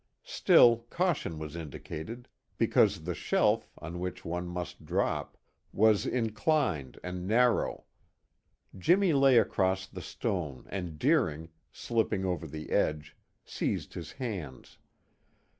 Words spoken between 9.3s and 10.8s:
across the stone